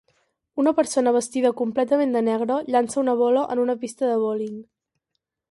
[0.61, 4.59] Una persona vestida completament de negre llança una bola en una pista de bowling.